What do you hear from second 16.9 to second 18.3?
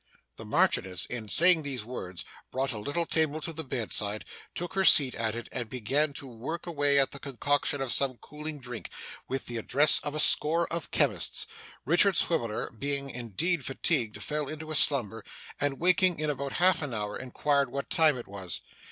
hour, inquired what time it